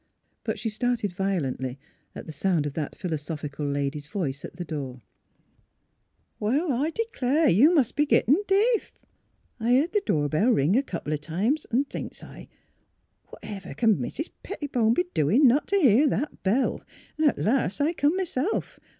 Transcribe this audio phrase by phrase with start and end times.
[0.43, 1.77] But she started violently
[2.15, 5.03] at sound of that philosophical lady's voice at the door:''
[6.39, 8.93] Well, I d'clare; you must be gittin' deef!
[9.59, 12.47] I heerd th' door bell ring a couple o' times, 'n' thinks s'l,
[13.27, 16.81] whatever c'n Mis' Pettibone be doin' not t' hear that bell!
[17.23, 18.79] At last I come m 'self.